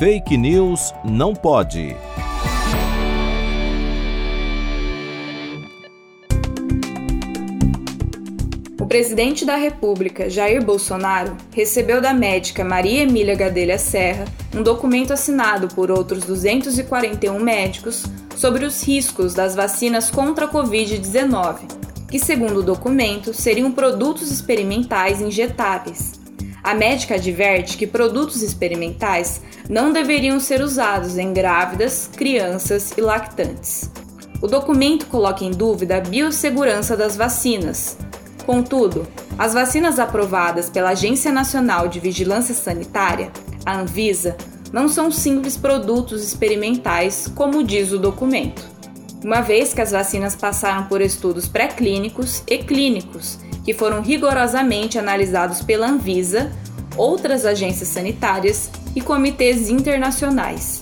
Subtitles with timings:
[0.00, 1.94] Fake News não pode.
[8.80, 14.24] O presidente da República, Jair Bolsonaro, recebeu da médica Maria Emília Gadelha Serra
[14.56, 21.58] um documento assinado por outros 241 médicos sobre os riscos das vacinas contra a Covid-19,
[22.08, 26.19] que, segundo o documento, seriam produtos experimentais injetáveis.
[26.62, 33.90] A médica adverte que produtos experimentais não deveriam ser usados em grávidas, crianças e lactantes.
[34.42, 37.96] O documento coloca em dúvida a biossegurança das vacinas.
[38.44, 39.06] Contudo,
[39.38, 43.30] as vacinas aprovadas pela Agência Nacional de Vigilância Sanitária,
[43.64, 44.36] a Anvisa,
[44.72, 48.66] não são simples produtos experimentais, como diz o documento,
[49.22, 55.62] uma vez que as vacinas passaram por estudos pré-clínicos e clínicos, que foram rigorosamente analisados
[55.62, 56.50] pela Anvisa,
[56.96, 60.80] outras agências sanitárias e comitês internacionais.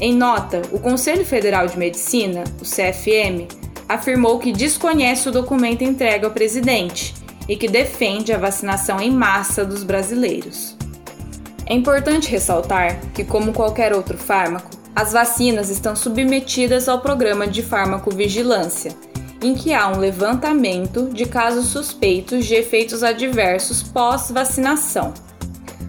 [0.00, 3.46] Em nota, o Conselho Federal de Medicina, o CFM,
[3.88, 7.14] afirmou que desconhece o documento entregue ao presidente
[7.48, 10.76] e que defende a vacinação em massa dos brasileiros.
[11.66, 17.62] É importante ressaltar que, como qualquer outro fármaco, as vacinas estão submetidas ao programa de
[17.62, 18.92] farmacovigilância,
[19.42, 25.14] em que há um levantamento de casos suspeitos de efeitos adversos pós-vacinação,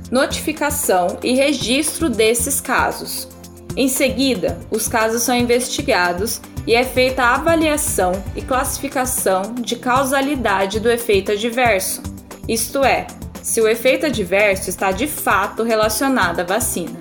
[0.10, 3.28] notificação e registro desses casos.
[3.76, 10.80] Em seguida, os casos são investigados e é feita a avaliação e classificação de causalidade
[10.80, 12.02] do efeito adverso,
[12.48, 13.08] isto é,
[13.42, 16.98] se o efeito adverso está de fato relacionado à vacina.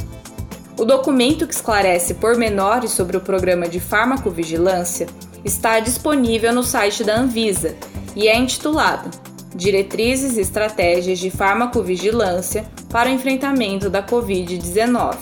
[0.79, 5.07] O documento que esclarece pormenores sobre o programa de farmacovigilância
[5.45, 7.77] está disponível no site da Anvisa
[8.15, 9.11] e é intitulado
[9.55, 15.17] Diretrizes e Estratégias de Farmacovigilância para o Enfrentamento da Covid-19.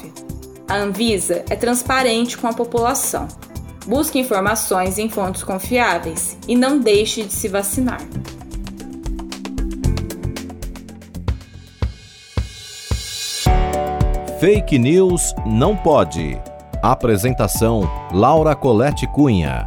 [0.68, 3.26] A Anvisa é transparente com a população.
[3.86, 8.00] Busque informações em fontes confiáveis e não deixe de se vacinar.
[14.38, 16.38] Fake News não pode.
[16.82, 19.66] Apresentação: Laura Colette Cunha.